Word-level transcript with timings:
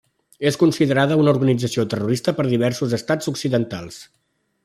És 0.51 0.55
considerada 0.61 1.17
una 1.23 1.33
organització 1.35 1.85
terrorista 1.93 2.35
per 2.39 2.47
diversos 2.53 2.97
Estats 3.01 3.31
occidentals. 3.35 4.01